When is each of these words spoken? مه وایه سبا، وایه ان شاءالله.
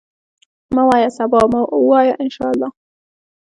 مه 0.73 0.81
وایه 0.89 1.09
سبا، 1.17 1.39
وایه 1.89 2.13
ان 2.23 2.29
شاءالله. 2.35 2.69